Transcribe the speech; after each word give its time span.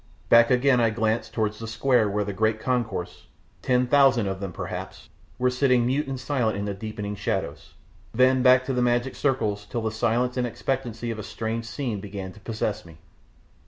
Back 0.29 0.49
again, 0.49 0.81
I 0.81 0.89
glanced 0.89 1.31
towards 1.31 1.59
the 1.59 1.67
square 1.67 2.09
where 2.09 2.23
the 2.23 2.33
great 2.33 2.59
concourse 2.59 3.27
ten 3.61 3.85
thousand 3.85 4.25
of 4.25 4.39
them, 4.39 4.51
perhaps 4.51 5.09
were 5.37 5.51
sitting 5.51 5.85
mute 5.85 6.07
and 6.07 6.19
silent 6.19 6.57
in 6.57 6.65
the 6.65 6.73
deepening 6.73 7.13
shadows, 7.15 7.75
then 8.11 8.41
back 8.41 8.65
to 8.65 8.73
the 8.73 8.81
magic 8.81 9.15
circles, 9.15 9.63
till 9.69 9.83
the 9.83 9.91
silence 9.91 10.37
and 10.37 10.47
expectancy 10.47 11.11
of 11.11 11.19
a 11.19 11.23
strange 11.23 11.65
scene 11.65 11.99
began 11.99 12.31
to 12.33 12.39
possess 12.39 12.83
me. 12.83 12.97